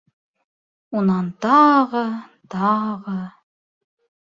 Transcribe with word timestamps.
Унан 1.01 1.27
тағы, 1.47 2.03
тағы... 2.57 3.15